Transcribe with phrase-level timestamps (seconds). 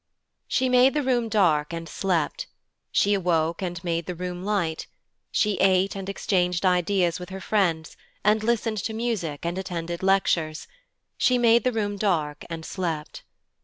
[0.47, 2.47] She made the room dark and slept;
[2.91, 4.87] she awoke and made the room light;
[5.31, 10.67] she ate and exchanged ideas with her friends, and listened to music and attended lectures;
[11.19, 13.21] she make the room dark and slept.